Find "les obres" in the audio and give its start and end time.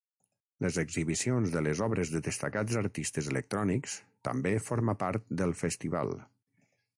1.65-2.13